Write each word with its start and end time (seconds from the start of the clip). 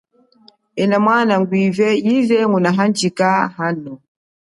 Ena 0.81 0.97
mwana, 1.05 1.33
ngwive 1.41 1.87
yize 2.05 2.37
nguna 2.47 2.69
handjika 2.77 3.27
hano. 3.57 3.93